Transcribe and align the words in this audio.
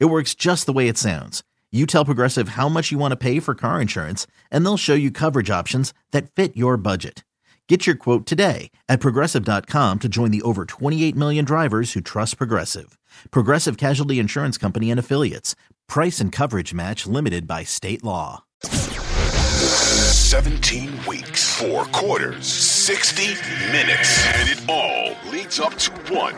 It 0.00 0.06
works 0.06 0.34
just 0.34 0.66
the 0.66 0.72
way 0.72 0.88
it 0.88 0.96
sounds. 0.96 1.42
You 1.72 1.86
tell 1.86 2.04
Progressive 2.04 2.50
how 2.50 2.68
much 2.68 2.92
you 2.92 2.98
want 2.98 3.10
to 3.12 3.16
pay 3.16 3.40
for 3.40 3.54
car 3.56 3.80
insurance, 3.80 4.28
and 4.50 4.64
they'll 4.64 4.76
show 4.76 4.94
you 4.94 5.10
coverage 5.10 5.50
options 5.50 5.92
that 6.12 6.30
fit 6.30 6.56
your 6.56 6.76
budget. 6.76 7.24
Get 7.68 7.86
your 7.86 7.96
quote 7.96 8.26
today 8.26 8.70
at 8.88 9.00
progressive.com 9.00 9.98
to 9.98 10.08
join 10.08 10.30
the 10.30 10.42
over 10.42 10.64
28 10.66 11.16
million 11.16 11.44
drivers 11.44 11.94
who 11.94 12.00
trust 12.00 12.38
Progressive. 12.38 12.96
Progressive 13.30 13.76
Casualty 13.76 14.20
Insurance 14.20 14.56
Company 14.56 14.90
and 14.90 15.00
Affiliates. 15.00 15.56
Price 15.88 16.20
and 16.20 16.30
coverage 16.30 16.72
match 16.72 17.06
limited 17.06 17.48
by 17.48 17.64
state 17.64 18.04
law. 18.04 18.44
17 18.62 21.06
weeks, 21.06 21.58
four 21.58 21.84
quarters, 21.86 22.46
60 22.46 23.34
minutes, 23.72 24.26
and 24.26 24.48
it 24.48 24.62
all 24.68 25.16
leads 25.32 25.58
up 25.58 25.74
to 25.76 25.90
one 26.12 26.34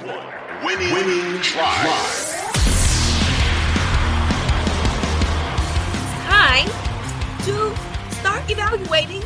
winning, 0.65 0.93
winning 0.93 1.41
drive. 1.41 2.26
Time 6.37 6.67
to 7.45 7.75
start 8.11 8.43
evaluating 8.51 9.23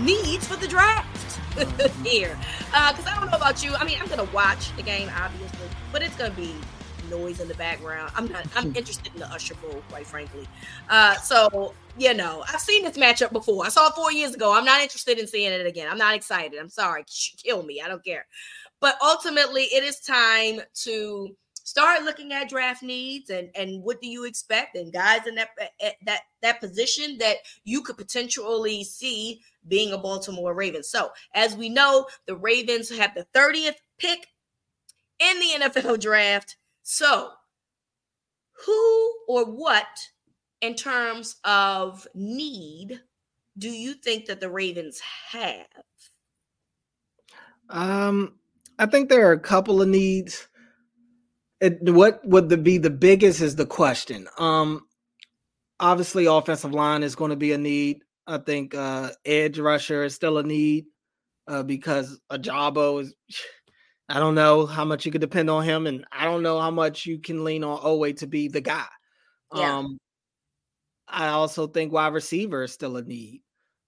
needs 0.00 0.46
for 0.46 0.56
the 0.56 0.66
draft 0.66 1.40
here. 2.06 2.38
Because 2.70 3.06
uh, 3.06 3.10
I 3.10 3.20
don't 3.20 3.30
know 3.30 3.36
about 3.36 3.62
you. 3.62 3.74
I 3.74 3.84
mean, 3.84 3.98
I'm 4.00 4.06
going 4.06 4.26
to 4.26 4.34
watch 4.34 4.74
the 4.76 4.82
game, 4.82 5.10
obviously, 5.14 5.68
but 5.92 6.02
it's 6.02 6.16
going 6.16 6.30
to 6.30 6.36
be 6.36 6.54
noise 7.10 7.40
in 7.40 7.48
the 7.48 7.54
background. 7.54 8.12
I'm 8.16 8.28
not. 8.28 8.46
I'm 8.56 8.74
interested 8.80 9.12
in 9.12 9.20
the 9.20 9.26
Usher 9.26 9.56
Bowl, 9.56 9.82
quite 9.90 10.06
frankly. 10.06 10.48
Uh, 10.88 11.16
so 11.16 11.74
you 11.98 12.14
know, 12.14 12.44
I've 12.48 12.60
seen 12.60 12.82
this 12.84 12.96
matchup 12.96 13.32
before. 13.32 13.66
I 13.66 13.68
saw 13.68 13.88
it 13.88 13.94
four 13.94 14.10
years 14.10 14.34
ago. 14.34 14.56
I'm 14.56 14.64
not 14.64 14.80
interested 14.80 15.18
in 15.18 15.26
seeing 15.26 15.52
it 15.52 15.66
again. 15.66 15.88
I'm 15.90 15.98
not 15.98 16.14
excited. 16.14 16.58
I'm 16.58 16.70
sorry. 16.70 17.04
Kill 17.44 17.62
me. 17.62 17.82
I 17.82 17.88
don't 17.88 18.04
care. 18.04 18.26
But 18.80 18.96
ultimately, 19.02 19.64
it 19.64 19.84
is 19.84 20.00
time 20.00 20.60
to 20.84 21.36
start 21.68 22.02
looking 22.02 22.32
at 22.32 22.48
draft 22.48 22.82
needs 22.82 23.28
and 23.28 23.50
and 23.54 23.82
what 23.82 24.00
do 24.00 24.08
you 24.08 24.24
expect 24.24 24.74
and 24.74 24.90
guys 24.90 25.26
in 25.26 25.34
that 25.34 25.50
eh, 25.60 25.66
eh, 25.80 25.92
that 26.06 26.22
that 26.40 26.60
position 26.60 27.18
that 27.18 27.36
you 27.64 27.82
could 27.82 27.98
potentially 27.98 28.82
see 28.84 29.40
being 29.66 29.92
a 29.92 29.98
Baltimore 29.98 30.54
Ravens. 30.54 30.88
So, 30.88 31.10
as 31.34 31.54
we 31.56 31.68
know, 31.68 32.06
the 32.26 32.36
Ravens 32.36 32.88
have 32.96 33.14
the 33.14 33.26
30th 33.34 33.74
pick 33.98 34.28
in 35.18 35.38
the 35.38 35.66
NFL 35.66 36.00
draft. 36.00 36.56
So, 36.82 37.32
who 38.64 39.14
or 39.28 39.44
what 39.44 40.08
in 40.62 40.74
terms 40.74 41.36
of 41.44 42.06
need 42.14 43.00
do 43.58 43.68
you 43.68 43.92
think 43.92 44.26
that 44.26 44.40
the 44.40 44.50
Ravens 44.50 45.00
have? 45.30 45.66
Um, 47.68 48.34
I 48.78 48.86
think 48.86 49.08
there 49.08 49.28
are 49.28 49.32
a 49.32 49.38
couple 49.38 49.82
of 49.82 49.88
needs. 49.88 50.48
It, 51.60 51.78
what 51.82 52.20
would 52.24 52.48
the, 52.48 52.56
be 52.56 52.78
the 52.78 52.90
biggest 52.90 53.40
is 53.40 53.56
the 53.56 53.66
question. 53.66 54.28
Um, 54.38 54.86
obviously, 55.80 56.26
offensive 56.26 56.72
line 56.72 57.02
is 57.02 57.16
going 57.16 57.30
to 57.30 57.36
be 57.36 57.52
a 57.52 57.58
need. 57.58 58.02
I 58.26 58.38
think 58.38 58.74
uh, 58.74 59.10
edge 59.24 59.58
rusher 59.58 60.04
is 60.04 60.14
still 60.14 60.38
a 60.38 60.42
need 60.42 60.86
uh, 61.46 61.62
because 61.62 62.20
Ojabo 62.30 63.02
is. 63.02 63.14
I 64.10 64.20
don't 64.20 64.34
know 64.34 64.64
how 64.64 64.86
much 64.86 65.04
you 65.04 65.12
could 65.12 65.20
depend 65.20 65.50
on 65.50 65.64
him, 65.64 65.86
and 65.86 66.06
I 66.10 66.24
don't 66.24 66.42
know 66.42 66.58
how 66.58 66.70
much 66.70 67.04
you 67.04 67.18
can 67.18 67.44
lean 67.44 67.62
on 67.62 67.78
Oweh 67.80 68.16
to 68.16 68.26
be 68.26 68.48
the 68.48 68.62
guy. 68.62 68.86
Yeah. 69.54 69.80
Um, 69.80 69.98
I 71.06 71.28
also 71.28 71.66
think 71.66 71.92
wide 71.92 72.14
receiver 72.14 72.62
is 72.62 72.72
still 72.72 72.96
a 72.96 73.02
need. 73.02 73.42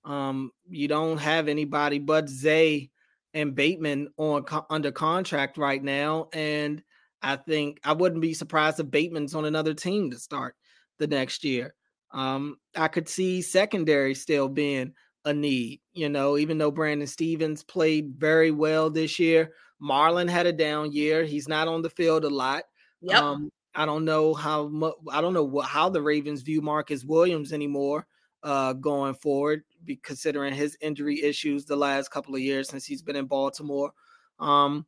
Um, 0.05 0.51
you 0.69 0.89
don't 0.89 1.17
have 1.17 1.49
anybody 1.49 1.99
but 1.99 2.29
Zay 2.29 2.91
and 3.33 3.55
Bateman 3.55 4.09
on 4.19 4.43
co- 4.43 4.67
under 4.69 4.93
contract 4.93 5.57
right 5.57 5.83
now, 5.83 6.29
and 6.35 6.83
I 7.23 7.37
think 7.37 7.81
I 7.85 7.93
wouldn't 7.93 8.23
be 8.23 8.35
surprised 8.35 8.81
if 8.81 8.91
Bateman's 8.91 9.35
on 9.35 9.45
another 9.45 9.75
team 9.75 10.11
to 10.11 10.19
start 10.19 10.55
the 10.99 11.07
next 11.07 11.45
year. 11.45 11.75
Um, 12.13 12.57
I 12.77 12.89
could 12.89 13.09
see 13.09 13.43
secondary 13.43 14.15
still 14.15 14.49
being 14.49 14.93
a 15.25 15.33
need, 15.33 15.81
you 15.93 16.09
know, 16.09 16.39
even 16.39 16.59
though 16.59 16.71
Brandon 16.71 17.07
Stephens 17.07 17.63
played 17.63 18.15
very 18.17 18.51
well 18.51 18.91
this 18.91 19.19
year. 19.19 19.53
Marlon 19.83 20.29
had 20.29 20.47
a 20.47 20.53
down 20.53 20.93
year. 20.93 21.25
He's 21.25 21.49
not 21.49 21.69
on 21.69 21.83
the 21.83 21.91
field 21.91 22.25
a 22.25 22.31
lot. 22.31 22.65
Yep. 23.01 23.23
Um, 23.23 23.51
I 23.75 23.87
don't 23.87 24.05
know 24.05 24.35
how 24.35 24.69
much 24.69 24.95
I 25.11 25.21
don't 25.21 25.35
know 25.35 25.45
what, 25.45 25.67
how 25.67 25.89
the 25.89 26.03
Ravens 26.03 26.43
view 26.43 26.61
Marcus 26.61 27.05
Williams 27.05 27.53
anymore 27.53 28.07
uh, 28.43 28.73
going 28.73 29.15
forward, 29.15 29.63
considering 30.03 30.55
his 30.55 30.77
injury 30.81 31.23
issues 31.23 31.65
the 31.65 31.77
last 31.77 32.11
couple 32.11 32.35
of 32.35 32.41
years 32.41 32.69
since 32.69 32.85
he's 32.85 33.03
been 33.03 33.17
in 33.17 33.27
Baltimore. 33.27 33.93
Um, 34.39 34.87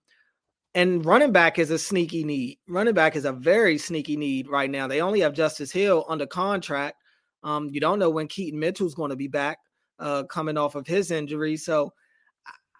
and 0.75 1.05
running 1.05 1.33
back 1.33 1.59
is 1.59 1.71
a 1.71 1.79
sneaky 1.79 2.25
need. 2.25 2.59
Running 2.69 2.95
back 2.95 3.17
is 3.17 3.25
a 3.25 3.33
very 3.33 3.79
sneaky 3.79 4.17
need 4.17 4.49
right 4.49 4.71
now. 4.71 4.87
They 4.87 5.03
only 5.03 5.21
have 5.21 5.35
Justice 5.35 5.71
Hill 5.71 6.05
under 6.09 6.27
contract. 6.27 6.97
Um, 7.43 7.69
you 7.71 7.81
don't 7.81 7.99
know 7.99 8.11
when 8.11 8.29
Keaton 8.29 8.59
Mitchell's 8.59 8.95
going 8.95 9.11
to 9.11 9.17
be 9.17 9.29
back, 9.29 9.59
uh, 9.99 10.25
coming 10.25 10.57
off 10.57 10.75
of 10.75 10.87
his 10.87 11.11
injury. 11.11 11.57
So, 11.57 11.93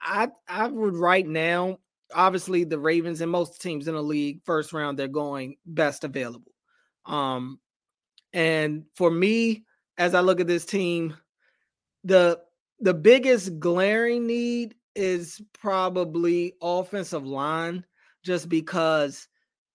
I 0.03 0.29
I 0.49 0.67
would 0.67 0.97
right 0.97 1.27
now, 1.27 1.79
obviously 2.15 2.65
the 2.65 2.79
Ravens 2.79 3.21
and 3.21 3.31
most 3.31 3.61
teams 3.61 3.89
in 3.89 3.95
the 3.95 4.03
league, 4.03 4.41
first 4.45 4.73
round 4.73 4.99
they're 4.99 5.09
going 5.09 5.57
best 5.67 6.05
available. 6.05 6.53
Um, 7.07 7.61
and 8.33 8.85
for 8.97 9.11
me, 9.11 9.65
as 9.99 10.15
I 10.15 10.21
look 10.21 10.41
at 10.41 10.47
this 10.47 10.65
team, 10.65 11.17
the 12.05 12.41
the 12.81 12.95
biggest 12.95 13.61
glaring 13.61 14.27
need 14.27 14.75
is 14.95 15.41
probably 15.53 16.55
offensive 16.61 17.27
line, 17.27 17.85
just 18.23 18.49
because 18.49 19.29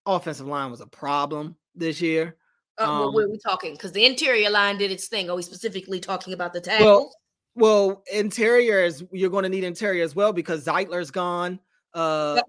offensive 0.06 0.46
line 0.46 0.70
was 0.70 0.80
a 0.80 0.86
problem 0.86 1.56
this 1.74 2.00
year. 2.00 2.36
Uh, 2.78 3.06
um, 3.06 3.14
what 3.14 3.24
are 3.24 3.30
we 3.30 3.38
talking? 3.38 3.72
Because 3.72 3.92
the 3.92 4.04
interior 4.04 4.50
line 4.50 4.78
did 4.78 4.90
its 4.90 5.08
thing. 5.08 5.28
Are 5.28 5.36
we 5.36 5.42
specifically 5.42 6.00
talking 6.00 6.32
about 6.32 6.52
the 6.52 6.60
tackles? 6.60 6.86
Well, 6.86 7.14
well 7.54 8.04
interior 8.12 8.84
is 8.84 9.04
you're 9.12 9.30
going 9.30 9.42
to 9.42 9.48
need 9.48 9.64
interior 9.64 10.04
as 10.04 10.14
well 10.14 10.32
because 10.32 10.64
Zeitler's 10.64 11.10
gone. 11.10 11.58
Uh, 11.94 12.40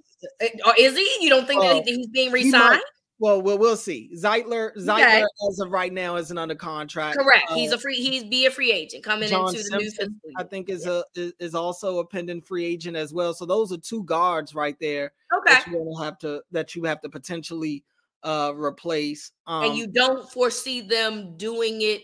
uh, 0.42 0.74
is 0.78 0.96
he? 0.98 1.18
You 1.22 1.30
don't 1.30 1.48
think 1.48 1.64
uh, 1.64 1.76
that 1.76 1.84
he's 1.86 2.08
being 2.08 2.32
resigned? 2.32 2.82
Well, 3.20 3.42
well, 3.42 3.58
we'll 3.58 3.76
see. 3.76 4.10
Zeitler, 4.16 4.74
Zeitler, 4.78 5.24
okay. 5.24 5.24
as 5.50 5.60
of 5.60 5.72
right 5.72 5.92
now, 5.92 6.16
isn't 6.16 6.38
under 6.38 6.56
contract. 6.56 7.18
Correct. 7.18 7.52
Uh, 7.52 7.56
he's 7.56 7.74
a 7.74 7.78
free. 7.78 7.96
He's 7.96 8.24
be 8.24 8.46
a 8.46 8.52
free 8.52 8.72
agent 8.72 9.04
coming 9.04 9.28
John 9.28 9.50
into 9.50 9.58
the 9.58 9.64
Simpson, 9.64 10.22
new. 10.24 10.34
I 10.38 10.44
think 10.44 10.70
is 10.70 10.86
yeah. 10.86 11.02
a 11.18 11.32
is 11.44 11.54
also 11.54 12.00
a 12.00 12.06
pending 12.06 12.42
free 12.42 12.64
agent 12.64 12.96
as 12.96 13.14
well. 13.14 13.34
So 13.34 13.46
those 13.46 13.74
are 13.74 13.78
two 13.78 14.06
guards 14.06 14.56
right 14.56 14.78
there. 14.80 15.12
Okay. 15.38 15.54
That 15.54 15.68
you 15.68 15.96
have 16.02 16.18
to 16.20 16.42
that 16.52 16.76
you 16.76 16.86
have 16.86 17.02
to 17.02 17.10
potentially 17.10 17.84
uh 18.24 18.54
replace. 18.56 19.34
Um, 19.48 19.66
and 19.66 19.78
you 19.78 19.88
don't 19.88 20.30
foresee 20.32 20.80
them 20.80 21.36
doing 21.36 21.82
it 21.82 22.04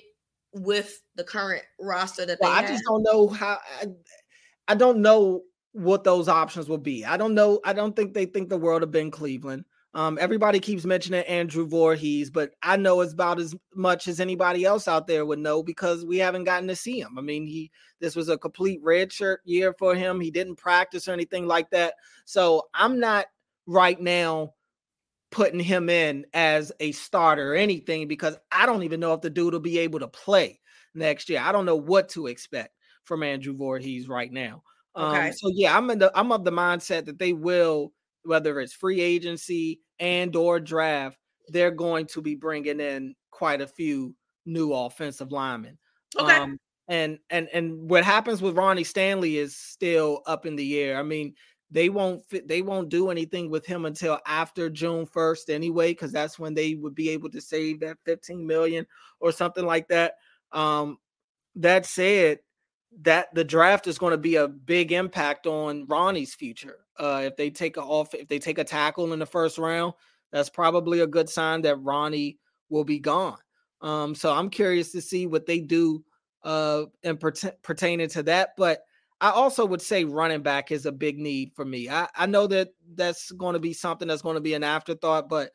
with 0.51 1.01
the 1.15 1.23
current 1.23 1.63
roster 1.79 2.25
that 2.25 2.39
well, 2.41 2.51
they 2.51 2.57
I 2.57 2.61
have? 2.61 2.69
just 2.69 2.83
don't 2.83 3.03
know 3.03 3.29
how. 3.29 3.59
I, 3.81 3.85
I 4.67 4.75
don't 4.75 4.99
know 5.01 5.43
what 5.71 6.03
those 6.03 6.27
options 6.27 6.67
will 6.67 6.77
be. 6.77 7.05
I 7.05 7.15
don't 7.15 7.33
know. 7.33 7.59
I 7.63 7.73
don't 7.73 7.95
think 7.95 8.13
they 8.13 8.25
think 8.25 8.49
the 8.49 8.57
world 8.57 8.83
of 8.83 8.91
Ben 8.91 9.11
Cleveland. 9.11 9.65
Um, 9.95 10.17
everybody 10.19 10.59
keeps 10.59 10.83
mentioning 10.83 11.23
Andrew 11.23 11.65
Vorhees, 11.65 12.31
but 12.31 12.51
I 12.61 12.75
know 12.75 12.99
it's 12.99 13.13
about 13.13 13.39
as 13.39 13.55
much 13.73 14.09
as 14.09 14.19
anybody 14.19 14.65
else 14.65 14.89
out 14.89 15.07
there 15.07 15.25
would 15.25 15.39
know 15.39 15.63
because 15.63 16.03
we 16.03 16.17
haven't 16.17 16.43
gotten 16.43 16.67
to 16.67 16.75
see 16.75 16.99
him. 16.99 17.17
I 17.17 17.21
mean, 17.21 17.47
he 17.47 17.71
this 18.01 18.13
was 18.13 18.27
a 18.27 18.37
complete 18.37 18.83
redshirt 18.83 19.37
year 19.45 19.73
for 19.79 19.95
him. 19.95 20.19
He 20.19 20.31
didn't 20.31 20.57
practice 20.57 21.07
or 21.07 21.13
anything 21.13 21.47
like 21.47 21.69
that. 21.69 21.93
So 22.25 22.63
I'm 22.73 22.99
not 22.99 23.27
right 23.67 23.97
now 23.97 24.53
putting 25.31 25.61
him 25.61 25.89
in 25.89 26.25
as 26.33 26.73
a 26.81 26.91
starter 26.91 27.53
or 27.53 27.55
anything 27.55 28.09
because 28.09 28.37
I 28.51 28.65
don't 28.65 28.83
even 28.83 28.99
know 28.99 29.13
if 29.13 29.21
the 29.21 29.29
dude 29.29 29.53
will 29.53 29.61
be 29.61 29.79
able 29.79 29.99
to 29.99 30.09
play 30.09 30.59
next 30.93 31.29
year. 31.29 31.39
I 31.39 31.53
don't 31.53 31.65
know 31.65 31.77
what 31.77 32.09
to 32.09 32.27
expect 32.27 32.73
from 33.05 33.23
Andrew 33.23 33.55
Vorhees 33.55 34.09
right 34.09 34.31
now. 34.31 34.61
Okay. 34.97 35.27
Um, 35.27 35.33
so 35.33 35.49
yeah, 35.53 35.77
I'm 35.77 35.89
in 35.89 35.99
the 35.99 36.11
I'm 36.13 36.33
of 36.33 36.43
the 36.43 36.51
mindset 36.51 37.05
that 37.05 37.17
they 37.17 37.31
will, 37.31 37.93
whether 38.23 38.59
it's 38.59 38.73
free 38.73 38.99
agency 38.99 39.79
and 39.99 40.35
or 40.35 40.59
draft, 40.59 41.17
they're 41.49 41.71
going 41.71 42.07
to 42.07 42.21
be 42.21 42.35
bringing 42.35 42.79
in 42.79 43.15
quite 43.31 43.61
a 43.61 43.67
few 43.67 44.15
new 44.45 44.73
offensive 44.73 45.31
linemen. 45.31 45.77
Okay. 46.17 46.35
Um, 46.35 46.59
and 46.87 47.17
and 47.29 47.49
and 47.51 47.89
what 47.89 48.03
happens 48.03 48.41
with 48.41 48.57
Ronnie 48.57 48.83
Stanley 48.83 49.37
is 49.37 49.55
still 49.55 50.21
up 50.27 50.45
in 50.45 50.55
the 50.55 50.79
air. 50.79 50.99
I 50.99 51.03
mean, 51.03 51.33
they 51.71 51.89
won't 51.89 52.23
fit, 52.29 52.47
they 52.47 52.61
won't 52.61 52.89
do 52.89 53.09
anything 53.09 53.49
with 53.49 53.65
him 53.65 53.85
until 53.85 54.19
after 54.27 54.69
June 54.69 55.07
1st 55.07 55.49
anyway, 55.49 55.91
because 55.91 56.11
that's 56.11 56.37
when 56.37 56.53
they 56.53 56.75
would 56.75 56.93
be 56.93 57.09
able 57.09 57.29
to 57.31 57.41
save 57.41 57.79
that 57.79 57.97
15 58.05 58.45
million 58.45 58.85
or 59.19 59.31
something 59.31 59.65
like 59.65 59.87
that. 59.87 60.13
Um, 60.51 60.99
that 61.55 61.85
said, 61.85 62.39
that 63.01 63.33
the 63.33 63.43
draft 63.43 63.87
is 63.87 63.97
going 63.97 64.11
to 64.11 64.17
be 64.17 64.35
a 64.35 64.47
big 64.47 64.91
impact 64.91 65.47
on 65.47 65.85
Ronnie's 65.87 66.33
future. 66.33 66.79
Uh, 66.97 67.23
if 67.25 67.35
they 67.35 67.49
take 67.49 67.77
a 67.77 67.81
off, 67.81 68.13
if 68.13 68.27
they 68.27 68.39
take 68.39 68.57
a 68.57 68.63
tackle 68.63 69.11
in 69.13 69.19
the 69.19 69.25
first 69.25 69.57
round, 69.57 69.93
that's 70.31 70.49
probably 70.49 71.01
a 71.01 71.07
good 71.07 71.29
sign 71.29 71.61
that 71.61 71.81
Ronnie 71.81 72.37
will 72.69 72.83
be 72.83 72.99
gone. 72.99 73.37
Um, 73.81 74.15
so 74.15 74.33
I'm 74.33 74.49
curious 74.49 74.91
to 74.93 75.01
see 75.01 75.27
what 75.27 75.45
they 75.45 75.59
do 75.59 76.03
uh, 76.43 76.85
and 77.03 77.19
pert- 77.19 77.61
pertaining 77.61 78.09
to 78.09 78.23
that. 78.23 78.51
But 78.57 78.81
I 79.21 79.31
also 79.31 79.65
would 79.65 79.81
say 79.81 80.03
running 80.03 80.41
back 80.41 80.71
is 80.71 80.85
a 80.85 80.91
big 80.91 81.17
need 81.17 81.51
for 81.55 81.65
me. 81.65 81.89
I, 81.89 82.07
I 82.15 82.25
know 82.25 82.47
that 82.47 82.69
that's 82.95 83.31
going 83.31 83.53
to 83.53 83.59
be 83.59 83.73
something 83.73 84.07
that's 84.07 84.21
going 84.21 84.35
to 84.35 84.41
be 84.41 84.53
an 84.53 84.63
afterthought, 84.63 85.29
but 85.29 85.51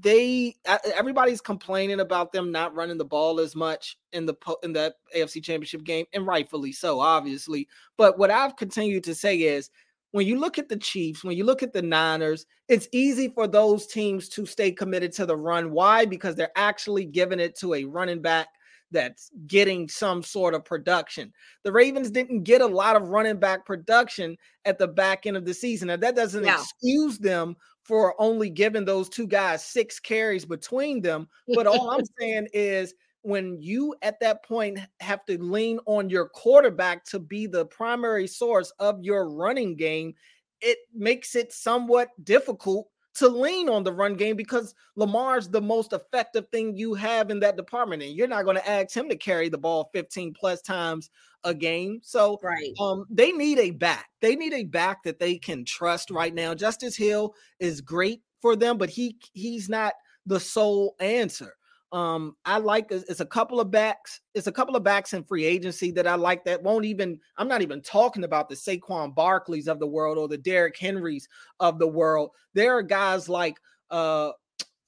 they 0.00 0.56
everybody's 0.96 1.40
complaining 1.40 2.00
about 2.00 2.32
them 2.32 2.52
not 2.52 2.74
running 2.74 2.98
the 2.98 3.04
ball 3.04 3.40
as 3.40 3.54
much 3.56 3.98
in 4.12 4.26
the 4.26 4.34
in 4.62 4.72
that 4.74 4.94
AFC 5.14 5.42
Championship 5.42 5.84
game, 5.84 6.06
and 6.12 6.26
rightfully 6.26 6.72
so, 6.72 7.00
obviously. 7.00 7.68
But 7.96 8.18
what 8.18 8.30
I've 8.30 8.56
continued 8.56 9.04
to 9.04 9.14
say 9.14 9.36
is 9.38 9.70
when 10.12 10.26
you 10.26 10.38
look 10.38 10.58
at 10.58 10.68
the 10.68 10.76
Chiefs, 10.76 11.24
when 11.24 11.36
you 11.36 11.44
look 11.44 11.62
at 11.62 11.72
the 11.72 11.82
Niners, 11.82 12.46
it's 12.68 12.88
easy 12.92 13.28
for 13.28 13.46
those 13.46 13.86
teams 13.86 14.28
to 14.30 14.46
stay 14.46 14.70
committed 14.72 15.12
to 15.12 15.26
the 15.26 15.36
run. 15.36 15.70
Why? 15.72 16.04
Because 16.04 16.34
they're 16.36 16.56
actually 16.56 17.04
giving 17.04 17.40
it 17.40 17.58
to 17.58 17.74
a 17.74 17.84
running 17.84 18.22
back 18.22 18.48
that's 18.92 19.30
getting 19.48 19.88
some 19.88 20.22
sort 20.22 20.54
of 20.54 20.64
production. 20.64 21.32
The 21.64 21.72
Ravens 21.72 22.10
didn't 22.10 22.44
get 22.44 22.60
a 22.60 22.66
lot 22.66 22.94
of 22.94 23.08
running 23.08 23.36
back 23.38 23.66
production 23.66 24.36
at 24.64 24.78
the 24.78 24.86
back 24.86 25.26
end 25.26 25.36
of 25.36 25.44
the 25.44 25.54
season. 25.54 25.90
and 25.90 26.02
that 26.02 26.14
doesn't 26.14 26.44
No. 26.44 26.54
excuse 26.54 27.18
them 27.18 27.56
for 27.86 28.20
only 28.20 28.50
giving 28.50 28.84
those 28.84 29.08
two 29.08 29.28
guys 29.28 29.64
six 29.64 30.00
carries 30.00 30.44
between 30.44 31.00
them. 31.00 31.28
But 31.54 31.66
all 31.66 31.90
I'm 31.90 32.04
saying 32.18 32.48
is 32.52 32.94
when 33.22 33.60
you 33.60 33.94
at 34.02 34.18
that 34.20 34.44
point 34.44 34.78
have 35.00 35.24
to 35.26 35.40
lean 35.42 35.78
on 35.86 36.10
your 36.10 36.28
quarterback 36.28 37.04
to 37.06 37.18
be 37.18 37.46
the 37.46 37.66
primary 37.66 38.26
source 38.26 38.72
of 38.80 39.02
your 39.02 39.28
running 39.28 39.76
game, 39.76 40.14
it 40.60 40.78
makes 40.92 41.36
it 41.36 41.52
somewhat 41.52 42.08
difficult 42.24 42.88
to 43.16 43.28
lean 43.28 43.68
on 43.68 43.82
the 43.82 43.92
run 43.92 44.14
game 44.14 44.36
because 44.36 44.74
Lamar's 44.94 45.48
the 45.48 45.60
most 45.60 45.92
effective 45.92 46.46
thing 46.50 46.76
you 46.76 46.94
have 46.94 47.30
in 47.30 47.40
that 47.40 47.56
department. 47.56 48.02
And 48.02 48.12
you're 48.12 48.28
not 48.28 48.44
going 48.44 48.56
to 48.56 48.68
ask 48.68 48.94
him 48.94 49.08
to 49.08 49.16
carry 49.16 49.48
the 49.48 49.58
ball 49.58 49.90
15 49.94 50.34
plus 50.34 50.60
times 50.60 51.10
a 51.44 51.54
game. 51.54 52.00
So 52.02 52.38
right. 52.42 52.72
um, 52.78 53.06
they 53.08 53.32
need 53.32 53.58
a 53.58 53.70
back. 53.70 54.10
They 54.20 54.36
need 54.36 54.52
a 54.52 54.64
back 54.64 55.02
that 55.04 55.18
they 55.18 55.38
can 55.38 55.64
trust 55.64 56.10
right 56.10 56.34
now. 56.34 56.54
Justice 56.54 56.96
Hill 56.96 57.34
is 57.58 57.80
great 57.80 58.20
for 58.42 58.54
them, 58.54 58.76
but 58.76 58.90
he 58.90 59.16
he's 59.32 59.68
not 59.68 59.94
the 60.26 60.40
sole 60.40 60.94
answer. 61.00 61.54
Um, 61.92 62.36
I 62.44 62.58
like 62.58 62.86
it's 62.90 63.20
a 63.20 63.26
couple 63.26 63.60
of 63.60 63.70
backs. 63.70 64.20
It's 64.34 64.48
a 64.48 64.52
couple 64.52 64.74
of 64.76 64.82
backs 64.82 65.12
in 65.14 65.22
free 65.22 65.44
agency 65.44 65.90
that 65.92 66.06
I 66.06 66.16
like. 66.16 66.44
That 66.44 66.62
won't 66.62 66.84
even. 66.84 67.20
I'm 67.36 67.48
not 67.48 67.62
even 67.62 67.80
talking 67.80 68.24
about 68.24 68.48
the 68.48 68.56
Saquon 68.56 69.14
Barkleys 69.14 69.68
of 69.68 69.78
the 69.78 69.86
world 69.86 70.18
or 70.18 70.26
the 70.28 70.36
Derrick 70.38 70.76
Henrys 70.76 71.28
of 71.60 71.78
the 71.78 71.86
world. 71.86 72.30
There 72.54 72.76
are 72.76 72.82
guys 72.82 73.28
like 73.28 73.58
uh 73.90 74.32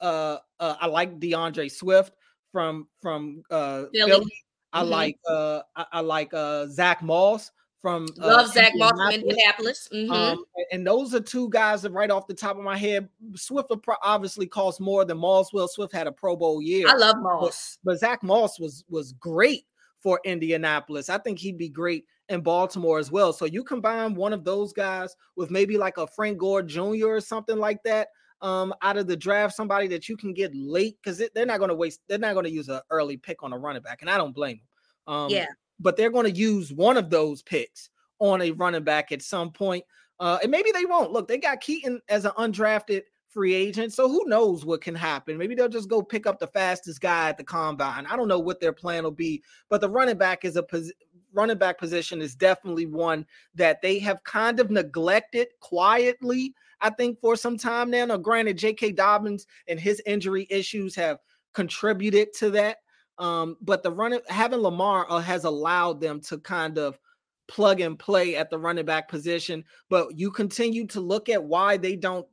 uh, 0.00 0.38
uh 0.58 0.74
I 0.80 0.86
like 0.86 1.20
D'Andre 1.20 1.68
Swift 1.68 2.14
from 2.52 2.88
from 3.00 3.42
uh 3.50 3.84
Philly. 3.94 4.10
Philly. 4.10 4.32
I 4.72 4.82
Mhm. 4.82 4.90
like 4.90 5.18
uh 5.28 5.60
I, 5.76 5.86
I 5.92 6.00
like 6.00 6.34
uh 6.34 6.66
Zach 6.66 7.02
Moss 7.02 7.50
from 7.80 8.06
uh, 8.20 8.26
Love 8.26 8.52
Zach 8.52 8.72
Moss 8.74 8.90
from 8.90 9.10
Indianapolis. 9.12 9.88
Mhm. 9.92 10.10
Um, 10.10 10.44
and 10.72 10.86
those 10.86 11.14
are 11.14 11.20
two 11.20 11.48
guys 11.50 11.82
that 11.82 11.92
right 11.92 12.10
off 12.10 12.26
the 12.26 12.34
top 12.34 12.56
of 12.56 12.64
my 12.64 12.76
head, 12.76 13.08
Swift 13.36 13.70
obviously 14.02 14.46
cost 14.46 14.80
more 14.80 15.04
than 15.04 15.18
Moss 15.18 15.52
will. 15.52 15.68
Swift 15.68 15.92
had 15.92 16.06
a 16.06 16.12
Pro 16.12 16.36
Bowl 16.36 16.60
year. 16.60 16.86
I 16.88 16.94
love 16.96 17.16
Moss. 17.20 17.78
but 17.84 17.98
Zach 17.98 18.22
Moss 18.22 18.58
was 18.58 18.84
was 18.88 19.12
great 19.12 19.64
for 20.00 20.20
Indianapolis. 20.24 21.08
I 21.08 21.18
think 21.18 21.38
he'd 21.38 21.58
be 21.58 21.68
great 21.68 22.04
in 22.28 22.40
Baltimore 22.40 22.98
as 22.98 23.10
well. 23.10 23.32
So 23.32 23.44
you 23.46 23.64
combine 23.64 24.14
one 24.14 24.32
of 24.32 24.44
those 24.44 24.72
guys 24.72 25.14
with 25.36 25.50
maybe 25.50 25.78
like 25.78 25.96
a 25.98 26.06
Frank 26.06 26.38
Gore 26.38 26.62
Jr. 26.62 27.06
or 27.06 27.20
something 27.20 27.58
like 27.58 27.82
that 27.84 28.08
um 28.40 28.72
out 28.82 28.96
of 28.96 29.06
the 29.08 29.16
draft, 29.16 29.56
somebody 29.56 29.88
that 29.88 30.08
you 30.08 30.16
can 30.16 30.32
get 30.32 30.54
late 30.54 30.96
because 31.02 31.20
they're 31.34 31.46
not 31.46 31.58
going 31.58 31.70
to 31.70 31.74
waste. 31.74 32.00
They're 32.08 32.18
not 32.18 32.34
going 32.34 32.44
to 32.44 32.50
use 32.52 32.68
an 32.68 32.80
early 32.90 33.16
pick 33.16 33.42
on 33.42 33.52
a 33.52 33.58
running 33.58 33.82
back, 33.82 34.00
and 34.02 34.10
I 34.10 34.16
don't 34.16 34.34
blame 34.34 34.58
them. 35.06 35.14
Um, 35.14 35.30
Yeah. 35.30 35.46
But 35.80 35.96
they're 35.96 36.10
going 36.10 36.32
to 36.32 36.38
use 36.38 36.72
one 36.72 36.96
of 36.96 37.10
those 37.10 37.42
picks 37.42 37.90
on 38.18 38.42
a 38.42 38.50
running 38.52 38.84
back 38.84 39.12
at 39.12 39.22
some 39.22 39.50
point. 39.50 39.84
Uh, 40.20 40.38
and 40.42 40.50
maybe 40.50 40.72
they 40.72 40.84
won't. 40.84 41.12
Look, 41.12 41.28
they 41.28 41.38
got 41.38 41.60
Keaton 41.60 42.00
as 42.08 42.24
an 42.24 42.32
undrafted 42.38 43.02
free 43.28 43.54
agent, 43.54 43.92
so 43.92 44.08
who 44.08 44.24
knows 44.26 44.64
what 44.64 44.80
can 44.80 44.94
happen? 44.94 45.38
Maybe 45.38 45.54
they'll 45.54 45.68
just 45.68 45.88
go 45.88 46.02
pick 46.02 46.26
up 46.26 46.40
the 46.40 46.46
fastest 46.46 47.00
guy 47.00 47.28
at 47.28 47.36
the 47.36 47.44
combine. 47.44 48.06
I 48.06 48.16
don't 48.16 48.26
know 48.26 48.40
what 48.40 48.58
their 48.58 48.72
plan 48.72 49.04
will 49.04 49.10
be, 49.10 49.42
but 49.68 49.80
the 49.80 49.88
running 49.88 50.16
back 50.16 50.44
is 50.44 50.56
a 50.56 50.64
running 51.32 51.58
back 51.58 51.78
position 51.78 52.20
is 52.20 52.34
definitely 52.34 52.86
one 52.86 53.26
that 53.54 53.80
they 53.82 53.98
have 53.98 54.24
kind 54.24 54.58
of 54.60 54.70
neglected 54.70 55.48
quietly. 55.60 56.54
I 56.80 56.90
think 56.90 57.20
for 57.20 57.36
some 57.36 57.58
time 57.58 57.90
now. 57.90 58.06
Now, 58.06 58.16
granted, 58.16 58.58
J.K. 58.58 58.92
Dobbins 58.92 59.46
and 59.66 59.78
his 59.78 60.00
injury 60.06 60.46
issues 60.50 60.94
have 60.94 61.18
contributed 61.54 62.32
to 62.34 62.50
that. 62.50 62.78
Um, 63.18 63.56
but 63.60 63.82
the 63.82 63.90
running 63.90 64.20
having 64.28 64.60
Lamar 64.60 65.06
uh, 65.08 65.18
has 65.20 65.44
allowed 65.44 66.00
them 66.00 66.20
to 66.22 66.38
kind 66.38 66.78
of 66.78 66.98
plug 67.48 67.80
and 67.80 67.98
play 67.98 68.36
at 68.36 68.50
the 68.50 68.58
running 68.58 68.84
back 68.84 69.08
position. 69.08 69.64
But 69.88 70.16
you 70.16 70.30
continue 70.30 70.86
to 70.88 71.00
look 71.00 71.28
at 71.28 71.42
why 71.42 71.76
they 71.76 71.96
don't 71.96 72.26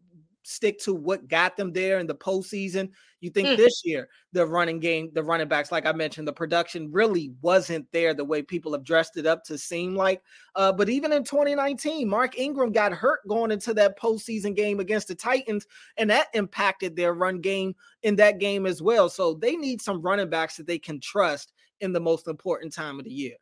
stick 0.46 0.80
to 0.80 0.94
what 0.94 1.28
got 1.28 1.58
them 1.58 1.74
there 1.74 2.00
in 2.00 2.08
the 2.08 2.16
postseason. 2.16 2.90
You 3.20 3.32
think 3.32 3.48
Mm. 3.48 3.58
this 3.58 3.82
year 3.84 4.08
the 4.34 4.46
running 4.46 4.80
game, 4.80 5.10
the 5.14 5.24
running 5.24 5.48
backs, 5.48 5.72
like 5.72 5.86
I 5.86 5.92
mentioned, 5.92 6.28
the 6.28 6.34
production 6.34 6.92
really 6.92 7.34
wasn't 7.42 7.92
there 7.92 8.14
the 8.14 8.24
way 8.24 8.42
people 8.42 8.72
have 8.74 8.84
dressed 8.84 9.18
it 9.18 9.26
up 9.26 9.44
to 9.46 9.58
seem 9.58 9.96
like. 9.96 10.22
Uh, 10.56 10.72
but 10.72 10.90
even 10.90 11.12
in 11.12 11.24
2019, 11.24 12.08
Mark 12.08 12.38
Ingram 12.38 12.72
got 12.72 12.94
hurt 12.94 13.22
going 13.28 13.52
into 13.52 13.74
that 13.74 13.98
postseason 14.00 14.56
game 14.56 14.80
against 14.80 15.08
the 15.08 15.16
Titans, 15.16 15.66
and 15.98 16.10
that 16.10 16.28
impacted 16.34 16.96
their 16.96 17.14
run 17.14 17.42
game 17.42 17.74
in 18.04 18.16
that 18.18 18.40
game 18.40 18.66
as 18.66 18.82
well. 18.82 19.10
So 19.10 19.34
they 19.34 19.56
need 19.56 19.82
some 19.82 20.02
running 20.02 20.30
backs 20.30 20.58
that 20.58 20.68
they 20.68 20.80
can 20.80 21.00
trust 21.00 21.54
in 21.82 21.92
the 21.92 22.00
most 22.00 22.28
important 22.28 22.74
time 22.74 23.00
of 23.00 23.06
the 23.06 23.12
year. 23.12 23.36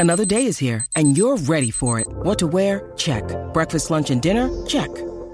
Another 0.00 0.24
day 0.24 0.46
is 0.46 0.58
here, 0.58 0.84
and 0.94 1.16
you're 1.16 1.36
ready 1.36 1.70
for 1.70 1.98
it. 1.98 2.06
What 2.08 2.38
to 2.38 2.46
wear? 2.46 2.92
Check. 2.96 3.24
Breakfast, 3.52 3.90
lunch, 3.90 4.10
and 4.10 4.22
dinner? 4.22 4.48
Check. 4.66 4.90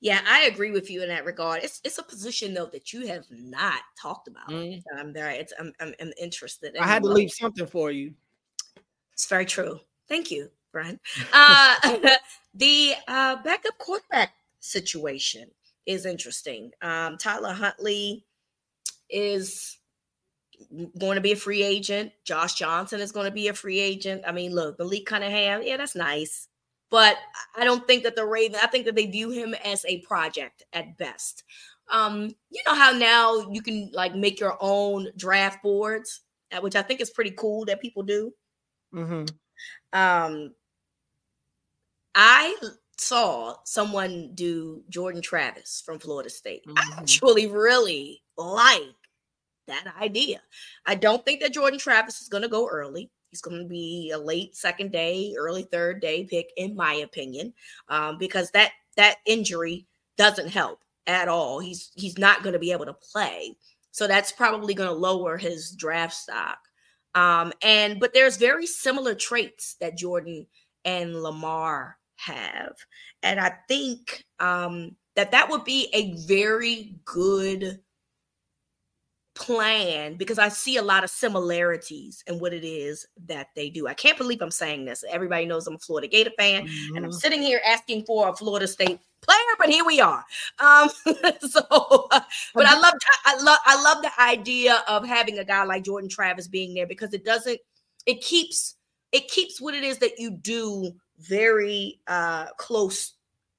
Yeah, 0.00 0.20
I 0.26 0.42
agree 0.44 0.70
with 0.70 0.90
you 0.90 1.02
in 1.02 1.08
that 1.08 1.26
regard. 1.26 1.62
It's 1.62 1.80
it's 1.84 1.98
a 1.98 2.02
position 2.02 2.54
though 2.54 2.66
that 2.72 2.92
you 2.92 3.06
have 3.06 3.26
not 3.30 3.80
talked 4.00 4.28
about. 4.28 4.48
Mm. 4.48 4.82
I'm 4.96 5.12
there. 5.12 5.30
It's 5.30 5.52
I'm, 5.58 5.72
I'm 5.80 5.94
I'm 6.00 6.12
interested. 6.18 6.74
in 6.74 6.82
I 6.82 6.86
had 6.86 7.02
to 7.02 7.08
leave 7.08 7.30
something 7.30 7.66
for 7.66 7.90
you. 7.90 8.14
It's 9.12 9.26
very 9.26 9.44
true. 9.44 9.78
Thank 10.08 10.30
you, 10.30 10.50
Brian. 10.72 10.98
Uh, 11.32 11.76
The 12.54 12.94
uh, 13.06 13.36
backup 13.42 13.78
quarterback 13.78 14.32
situation 14.58 15.50
is 15.86 16.04
interesting. 16.04 16.72
Um, 16.82 17.16
Tyler 17.16 17.52
Huntley 17.52 18.26
is 19.08 19.78
going 20.98 21.14
to 21.14 21.20
be 21.20 21.32
a 21.32 21.36
free 21.36 21.62
agent. 21.62 22.12
Josh 22.24 22.54
Johnson 22.54 23.00
is 23.00 23.12
going 23.12 23.26
to 23.26 23.32
be 23.32 23.48
a 23.48 23.54
free 23.54 23.78
agent. 23.78 24.22
I 24.26 24.32
mean, 24.32 24.54
look, 24.54 24.78
Malik 24.78 25.06
Cunningham, 25.06 25.62
yeah, 25.62 25.76
that's 25.76 25.94
nice. 25.94 26.48
But 26.90 27.16
I 27.56 27.64
don't 27.64 27.86
think 27.86 28.02
that 28.02 28.16
the 28.16 28.26
Raven, 28.26 28.58
I 28.60 28.66
think 28.66 28.84
that 28.86 28.96
they 28.96 29.06
view 29.06 29.30
him 29.30 29.54
as 29.64 29.84
a 29.86 30.00
project 30.00 30.64
at 30.72 30.98
best. 30.98 31.44
Um, 31.90 32.34
you 32.50 32.62
know 32.66 32.74
how 32.74 32.92
now 32.92 33.48
you 33.50 33.62
can 33.62 33.90
like 33.92 34.14
make 34.14 34.40
your 34.40 34.56
own 34.60 35.08
draft 35.16 35.62
boards, 35.62 36.20
uh, 36.52 36.60
which 36.60 36.76
I 36.76 36.82
think 36.82 37.00
is 37.00 37.10
pretty 37.10 37.32
cool 37.32 37.64
that 37.66 37.80
people 37.80 38.02
do. 38.02 38.32
Mm-hmm. 38.94 39.24
Um, 39.92 40.54
I 42.14 42.56
saw 42.98 43.56
someone 43.64 44.30
do 44.34 44.82
Jordan 44.88 45.22
Travis 45.22 45.82
from 45.84 45.98
Florida 45.98 46.30
State. 46.30 46.62
Mm-hmm. 46.66 46.78
I 46.78 47.00
actually 47.00 47.46
really 47.46 48.22
like 48.36 48.82
that 49.66 49.94
idea. 50.00 50.42
I 50.86 50.94
don't 50.96 51.24
think 51.24 51.40
that 51.40 51.52
Jordan 51.52 51.78
Travis 51.78 52.20
is 52.20 52.28
going 52.28 52.42
to 52.42 52.48
go 52.48 52.68
early. 52.68 53.10
He's 53.30 53.40
going 53.40 53.62
to 53.62 53.68
be 53.68 54.10
a 54.12 54.18
late 54.18 54.56
second 54.56 54.90
day, 54.90 55.34
early 55.38 55.62
third 55.62 56.00
day 56.00 56.24
pick, 56.24 56.50
in 56.56 56.74
my 56.74 56.94
opinion, 56.94 57.52
um, 57.88 58.18
because 58.18 58.50
that 58.50 58.72
that 58.96 59.16
injury 59.24 59.86
doesn't 60.16 60.48
help 60.48 60.80
at 61.06 61.28
all. 61.28 61.60
He's 61.60 61.90
he's 61.94 62.18
not 62.18 62.42
going 62.42 62.54
to 62.54 62.58
be 62.58 62.72
able 62.72 62.86
to 62.86 62.92
play, 62.92 63.54
so 63.92 64.06
that's 64.06 64.32
probably 64.32 64.74
going 64.74 64.88
to 64.88 64.94
lower 64.94 65.36
his 65.36 65.70
draft 65.72 66.14
stock. 66.14 66.58
Um, 67.14 67.52
and 67.62 68.00
but 68.00 68.12
there's 68.14 68.36
very 68.36 68.66
similar 68.66 69.14
traits 69.14 69.76
that 69.80 69.96
Jordan 69.96 70.46
and 70.84 71.22
Lamar 71.22 71.98
have, 72.16 72.74
and 73.22 73.38
I 73.38 73.54
think 73.68 74.24
um, 74.40 74.96
that 75.14 75.30
that 75.30 75.48
would 75.48 75.64
be 75.64 75.88
a 75.92 76.14
very 76.26 76.96
good 77.04 77.80
plan 79.40 80.16
because 80.16 80.38
I 80.38 80.50
see 80.50 80.76
a 80.76 80.82
lot 80.82 81.02
of 81.02 81.08
similarities 81.08 82.22
in 82.26 82.38
what 82.38 82.52
it 82.52 82.62
is 82.62 83.06
that 83.26 83.48
they 83.56 83.70
do. 83.70 83.88
I 83.88 83.94
can't 83.94 84.18
believe 84.18 84.42
I'm 84.42 84.50
saying 84.50 84.84
this. 84.84 85.02
Everybody 85.08 85.46
knows 85.46 85.66
I'm 85.66 85.76
a 85.76 85.78
Florida 85.78 86.08
Gator 86.08 86.30
fan, 86.38 86.66
mm-hmm. 86.66 86.96
and 86.96 87.04
I'm 87.04 87.10
mm-hmm. 87.10 87.18
sitting 87.18 87.42
here 87.42 87.60
asking 87.66 88.04
for 88.04 88.28
a 88.28 88.36
Florida 88.36 88.68
State 88.68 89.00
player, 89.22 89.38
but 89.58 89.70
here 89.70 89.84
we 89.84 89.98
are. 89.98 90.22
Um, 90.58 90.90
so, 91.40 92.06
but 92.54 92.66
I 92.66 92.78
love, 92.78 92.94
I 93.24 93.42
love, 93.42 93.58
I 93.64 93.82
love 93.82 94.02
the 94.02 94.20
idea 94.20 94.84
of 94.86 95.06
having 95.06 95.38
a 95.38 95.44
guy 95.44 95.64
like 95.64 95.84
Jordan 95.84 96.10
Travis 96.10 96.46
being 96.46 96.74
there 96.74 96.86
because 96.86 97.14
it 97.14 97.24
doesn't, 97.24 97.58
it 98.04 98.20
keeps, 98.20 98.76
it 99.10 99.28
keeps 99.28 99.58
what 99.60 99.74
it 99.74 99.84
is 99.84 99.98
that 99.98 100.18
you 100.18 100.30
do 100.30 100.92
very 101.18 102.00
uh 102.06 102.46
close 102.56 103.14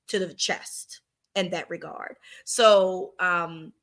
to 0.07 0.19
the 0.19 0.33
chest 0.33 1.01
in 1.35 1.49
that 1.51 1.69
regard. 1.69 2.17
So, 2.45 3.13
um, 3.19 3.73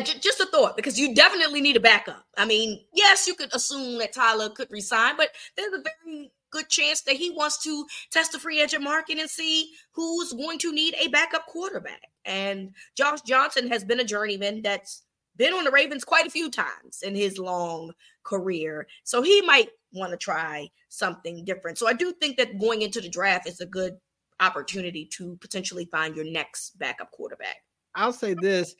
just 0.00 0.40
a 0.40 0.46
thought 0.46 0.76
because 0.76 0.98
you 0.98 1.14
definitely 1.14 1.60
need 1.60 1.76
a 1.76 1.80
backup. 1.80 2.24
I 2.36 2.46
mean, 2.46 2.80
yes, 2.94 3.26
you 3.26 3.34
could 3.34 3.54
assume 3.54 3.98
that 3.98 4.14
Tyler 4.14 4.48
could 4.50 4.70
resign, 4.70 5.16
but 5.16 5.30
there's 5.56 5.72
a 5.72 5.82
very 5.82 6.32
good 6.50 6.68
chance 6.68 7.02
that 7.02 7.16
he 7.16 7.30
wants 7.30 7.62
to 7.64 7.86
test 8.10 8.32
the 8.32 8.38
free 8.38 8.60
agent 8.60 8.82
market 8.82 9.18
and 9.18 9.28
see 9.28 9.70
who's 9.92 10.32
going 10.32 10.58
to 10.58 10.72
need 10.72 10.94
a 10.98 11.08
backup 11.08 11.46
quarterback. 11.46 12.02
And 12.24 12.74
Josh 12.96 13.20
Johnson 13.22 13.68
has 13.68 13.84
been 13.84 14.00
a 14.00 14.04
journeyman 14.04 14.62
that's 14.62 15.02
been 15.36 15.54
on 15.54 15.64
the 15.64 15.70
Ravens 15.70 16.04
quite 16.04 16.26
a 16.26 16.30
few 16.30 16.50
times 16.50 17.00
in 17.02 17.14
his 17.14 17.38
long 17.38 17.92
career. 18.22 18.86
So 19.04 19.22
he 19.22 19.40
might 19.42 19.70
want 19.92 20.12
to 20.12 20.16
try 20.16 20.68
something 20.88 21.44
different. 21.44 21.78
So 21.78 21.88
I 21.88 21.94
do 21.94 22.12
think 22.12 22.36
that 22.36 22.58
going 22.58 22.82
into 22.82 23.00
the 23.00 23.08
draft 23.08 23.48
is 23.48 23.60
a 23.60 23.66
good 23.66 23.96
opportunity 24.40 25.08
to 25.16 25.36
potentially 25.40 25.86
find 25.86 26.14
your 26.14 26.24
next 26.24 26.78
backup 26.78 27.10
quarterback. 27.12 27.56
I'll 27.94 28.12
say 28.12 28.34
this. 28.34 28.74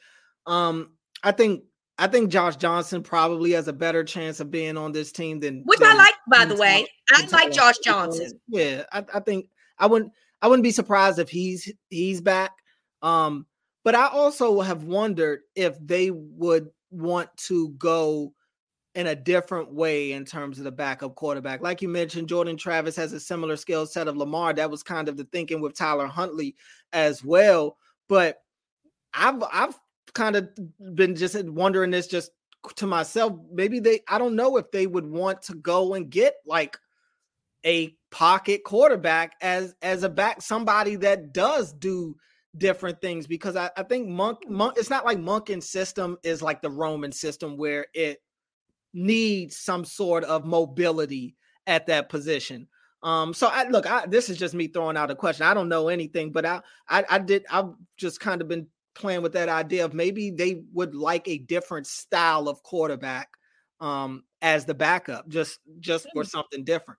Um, 0.46 0.92
I 1.22 1.32
think 1.32 1.64
I 1.98 2.06
think 2.06 2.30
Josh 2.30 2.56
Johnson 2.56 3.02
probably 3.02 3.52
has 3.52 3.68
a 3.68 3.72
better 3.72 4.02
chance 4.02 4.40
of 4.40 4.50
being 4.50 4.76
on 4.76 4.92
this 4.92 5.12
team 5.12 5.40
than 5.40 5.62
which 5.64 5.78
than, 5.78 5.92
I 5.92 5.94
like, 5.94 6.14
by 6.28 6.44
the 6.44 6.56
way. 6.56 6.86
I 7.10 7.26
like 7.30 7.52
Josh 7.52 7.78
Johnson. 7.78 8.40
Yeah, 8.48 8.84
I, 8.92 9.04
I, 9.14 9.20
think 9.20 9.48
I 9.78 9.86
wouldn't 9.86 10.12
I 10.40 10.48
wouldn't 10.48 10.64
be 10.64 10.72
surprised 10.72 11.18
if 11.18 11.28
he's 11.28 11.72
he's 11.90 12.20
back. 12.20 12.52
Um, 13.02 13.46
but 13.84 13.94
I 13.94 14.08
also 14.08 14.60
have 14.60 14.84
wondered 14.84 15.40
if 15.54 15.76
they 15.84 16.10
would 16.10 16.70
want 16.90 17.28
to 17.36 17.70
go 17.70 18.32
in 18.94 19.06
a 19.06 19.14
different 19.14 19.72
way 19.72 20.12
in 20.12 20.24
terms 20.24 20.58
of 20.58 20.64
the 20.64 20.72
backup 20.72 21.14
quarterback. 21.14 21.62
Like 21.62 21.82
you 21.82 21.88
mentioned, 21.88 22.28
Jordan 22.28 22.56
Travis 22.56 22.96
has 22.96 23.12
a 23.12 23.20
similar 23.20 23.56
skill 23.56 23.86
set 23.86 24.08
of 24.08 24.16
Lamar. 24.16 24.52
That 24.52 24.70
was 24.70 24.82
kind 24.82 25.08
of 25.08 25.16
the 25.16 25.24
thinking 25.24 25.60
with 25.60 25.76
Tyler 25.76 26.06
Huntley 26.06 26.54
as 26.92 27.24
well. 27.24 27.76
But 28.08 28.42
I've 29.14 29.42
I've 29.52 29.78
kind 30.14 30.36
of 30.36 30.48
been 30.94 31.16
just 31.16 31.42
wondering 31.44 31.90
this 31.90 32.06
just 32.06 32.30
to 32.76 32.86
myself. 32.86 33.32
Maybe 33.52 33.80
they, 33.80 34.00
I 34.08 34.18
don't 34.18 34.36
know 34.36 34.56
if 34.56 34.70
they 34.70 34.86
would 34.86 35.06
want 35.06 35.42
to 35.42 35.54
go 35.54 35.94
and 35.94 36.10
get 36.10 36.34
like 36.46 36.78
a 37.64 37.96
pocket 38.10 38.64
quarterback 38.64 39.34
as 39.40 39.74
as 39.82 40.02
a 40.02 40.08
back, 40.08 40.42
somebody 40.42 40.96
that 40.96 41.32
does 41.32 41.72
do 41.72 42.16
different 42.58 43.00
things 43.00 43.26
because 43.26 43.56
I, 43.56 43.70
I 43.76 43.82
think 43.82 44.08
Monk, 44.08 44.48
Monk 44.48 44.74
it's 44.76 44.90
not 44.90 45.06
like 45.06 45.18
Monken's 45.18 45.68
system 45.68 46.18
is 46.22 46.42
like 46.42 46.60
the 46.60 46.70
Roman 46.70 47.12
system 47.12 47.56
where 47.56 47.86
it 47.94 48.18
needs 48.92 49.56
some 49.56 49.84
sort 49.84 50.24
of 50.24 50.44
mobility 50.44 51.36
at 51.66 51.86
that 51.86 52.08
position. 52.08 52.68
Um, 53.02 53.34
so 53.34 53.48
I 53.48 53.68
look, 53.68 53.90
I, 53.90 54.06
this 54.06 54.28
is 54.28 54.38
just 54.38 54.54
me 54.54 54.68
throwing 54.68 54.96
out 54.96 55.10
a 55.10 55.16
question. 55.16 55.46
I 55.46 55.54
don't 55.54 55.68
know 55.68 55.88
anything, 55.88 56.30
but 56.30 56.44
I, 56.46 56.60
I, 56.88 57.04
I 57.10 57.18
did, 57.18 57.44
I've 57.50 57.70
just 57.96 58.20
kind 58.20 58.40
of 58.40 58.48
been 58.48 58.66
playing 58.94 59.22
with 59.22 59.32
that 59.32 59.48
idea 59.48 59.84
of 59.84 59.94
maybe 59.94 60.30
they 60.30 60.62
would 60.72 60.94
like 60.94 61.28
a 61.28 61.38
different 61.38 61.86
style 61.86 62.48
of 62.48 62.62
quarterback 62.62 63.28
um, 63.80 64.24
as 64.40 64.64
the 64.64 64.74
backup, 64.74 65.28
just 65.28 65.60
just 65.80 66.06
for 66.12 66.24
something 66.24 66.64
different. 66.64 66.98